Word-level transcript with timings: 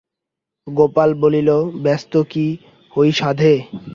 গোপাল 0.67 1.09
বলিল, 1.21 1.49
ব্যস্ত 1.83 2.13
কি 2.31 2.45
হই 2.93 3.09
সাধে? 3.11 3.53